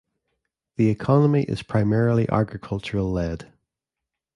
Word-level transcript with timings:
The 0.77 0.89
economy 0.89 1.43
is 1.43 1.61
primarily 1.61 2.27
agricultural 2.27 3.11
lead. 3.11 3.53